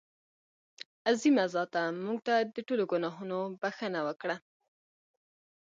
عظیمه 1.09 1.45
ذاته 1.53 1.81
مونږ 2.05 2.19
ته 2.27 2.35
د 2.55 2.57
ټولو 2.67 2.83
ګناهونو 2.91 3.39
بښنه 3.61 3.99
وکړه. 4.07 4.35